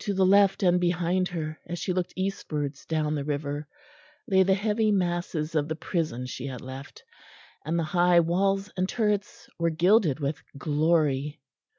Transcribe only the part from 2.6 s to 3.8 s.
down the river,